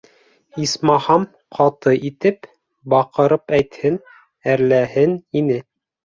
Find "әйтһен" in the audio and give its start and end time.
3.59-3.99